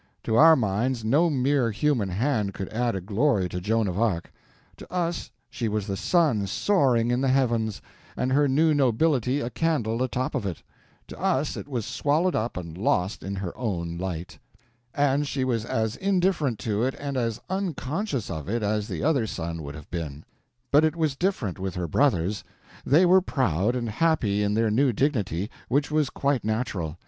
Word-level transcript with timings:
To 0.23 0.35
our 0.35 0.55
minds 0.55 1.05
no 1.05 1.29
mere 1.29 1.69
human 1.69 2.09
hand 2.09 2.55
could 2.55 2.69
add 2.69 2.95
a 2.95 3.01
glory 3.01 3.47
to 3.49 3.61
Joan 3.61 3.87
of 3.87 3.99
Arc. 3.99 4.33
To 4.77 4.91
us 4.91 5.29
she 5.47 5.67
was 5.67 5.85
the 5.85 5.95
sun 5.95 6.47
soaring 6.47 7.11
in 7.11 7.21
the 7.21 7.27
heavens, 7.27 7.83
and 8.17 8.31
her 8.33 8.47
new 8.47 8.73
nobility 8.73 9.41
a 9.41 9.51
candle 9.51 10.01
atop 10.01 10.33
of 10.33 10.43
it; 10.43 10.63
to 11.05 11.19
us 11.19 11.55
it 11.55 11.67
was 11.67 11.85
swallowed 11.85 12.35
up 12.35 12.57
and 12.57 12.75
lost 12.79 13.21
in 13.21 13.35
her 13.35 13.55
own 13.55 13.99
light. 13.99 14.39
And 14.95 15.27
she 15.27 15.43
was 15.43 15.65
as 15.65 15.97
indifferent 15.97 16.57
to 16.61 16.81
it 16.81 16.95
and 16.97 17.15
as 17.15 17.39
unconscious 17.47 18.31
of 18.31 18.49
it 18.49 18.63
as 18.63 18.87
the 18.87 19.03
other 19.03 19.27
sun 19.27 19.61
would 19.61 19.75
have 19.75 19.91
been. 19.91 20.25
But 20.71 20.83
it 20.83 20.95
was 20.95 21.15
different 21.15 21.59
with 21.59 21.75
her 21.75 21.87
brothers. 21.87 22.43
They 22.83 23.05
were 23.05 23.21
proud 23.21 23.75
and 23.75 23.87
happy 23.87 24.41
in 24.41 24.55
their 24.55 24.71
new 24.71 24.93
dignity, 24.93 25.51
which 25.67 25.91
was 25.91 26.09
quite 26.09 26.43
natural. 26.43 26.97